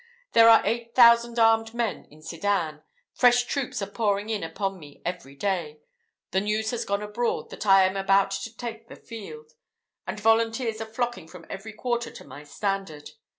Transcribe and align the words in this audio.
"There 0.31 0.49
are 0.49 0.65
eight 0.65 0.95
thousand 0.95 1.37
armed 1.37 1.75
men 1.75 2.05
in 2.05 2.23
Sedan. 2.23 2.81
Fresh 3.13 3.43
troops 3.43 3.83
are 3.83 3.91
pouring 3.91 4.29
in 4.29 4.41
upon 4.41 4.79
me 4.79 4.99
every 5.05 5.35
day. 5.35 5.81
The 6.31 6.41
news 6.41 6.71
has 6.71 6.85
gone 6.85 7.03
abroad 7.03 7.51
that 7.51 7.67
I 7.67 7.83
am 7.85 7.95
about 7.95 8.31
to 8.31 8.57
take 8.57 8.87
the 8.87 8.95
field; 8.95 9.51
and 10.07 10.19
volunteers 10.19 10.81
are 10.81 10.85
flocking 10.91 11.27
from 11.27 11.45
every 11.51 11.73
quarter 11.73 12.09
to 12.09 12.23
my 12.23 12.43
standard. 12.43 13.11